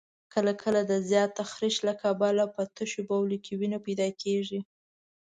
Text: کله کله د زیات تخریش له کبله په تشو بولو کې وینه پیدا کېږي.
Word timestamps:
کله 0.33 0.51
کله 0.63 0.81
د 0.85 0.93
زیات 1.09 1.29
تخریش 1.41 1.75
له 1.87 1.93
کبله 2.03 2.43
په 2.55 2.61
تشو 2.77 3.01
بولو 3.09 3.37
کې 3.45 3.53
وینه 3.59 3.79
پیدا 3.85 4.07
کېږي. 4.21 4.59